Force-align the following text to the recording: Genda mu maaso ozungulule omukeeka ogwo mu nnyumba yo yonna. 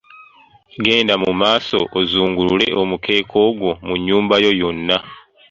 Genda 0.83 1.13
mu 1.23 1.31
maaso 1.41 1.79
ozungulule 1.99 2.67
omukeeka 2.81 3.35
ogwo 3.47 3.69
mu 3.85 3.93
nnyumba 3.97 4.35
yo 4.43 4.51
yonna. 4.61 4.97